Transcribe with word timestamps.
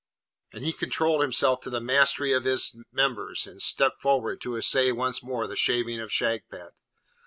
And 0.51 0.63
he 0.65 0.73
controlled 0.73 1.21
himself 1.21 1.59
to 1.59 1.69
the 1.69 1.79
mastery 1.79 2.33
of 2.33 2.43
his 2.43 2.75
members, 2.91 3.45
and 3.45 3.61
stepped 3.61 4.01
forward 4.01 4.41
to 4.41 4.57
essay 4.57 4.91
once 4.91 5.21
more 5.21 5.45
the 5.45 5.55
Shaving 5.55 5.99
of 5.99 6.11
Shagpat. 6.11 6.71